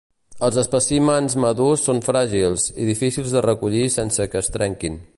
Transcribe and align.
Els 0.45 0.55
espècimens 0.61 1.35
madurs 1.43 1.85
són 1.89 2.01
fràgils, 2.09 2.67
i 2.85 2.91
difícils 2.91 3.37
de 3.37 3.45
recollir 3.49 3.87
sense 4.01 4.31
que 4.33 4.45
es 4.45 4.55
trenquin. 4.59 5.03